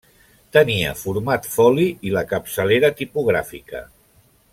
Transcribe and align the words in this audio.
Tenia 0.55 0.93
format 1.01 1.49
foli 1.57 1.85
i 2.09 2.13
la 2.15 2.23
capçalera 2.31 2.91
tipogràfica. 3.03 3.83